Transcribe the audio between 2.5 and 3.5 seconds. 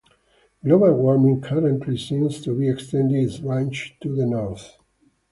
be extending its